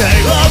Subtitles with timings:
[0.00, 0.49] day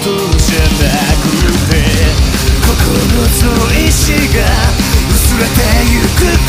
[0.00, 1.28] こじゃなく
[1.68, 1.76] て
[2.64, 3.28] 心の
[3.86, 4.40] 石が
[5.10, 5.60] 薄れて
[5.92, 6.39] ゆく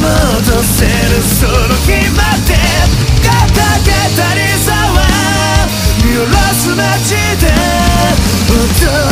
[0.00, 0.08] 戻
[0.62, 1.52] せるその
[1.84, 2.56] 日まで
[3.22, 4.98] ガタたタにさは
[6.02, 7.52] 見下ろす街で
[8.48, 9.04] 音を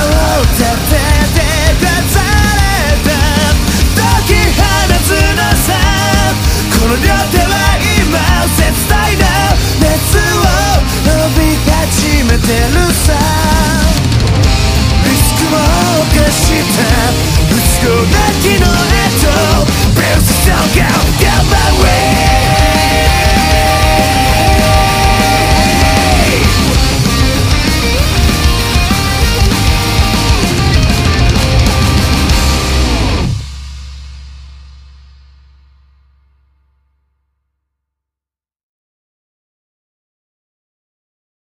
[0.56, 1.44] 立てて
[1.78, 3.12] 出された
[3.96, 4.60] 解き放
[5.04, 5.76] つのさ
[6.72, 7.52] この両手は
[7.84, 8.16] 今
[8.56, 9.28] 絶大な
[9.80, 10.48] 熱を
[11.04, 13.12] 伸び始めてるさ
[15.04, 15.56] リスクも
[16.12, 17.38] 犯した。
[17.48, 18.17] 不都合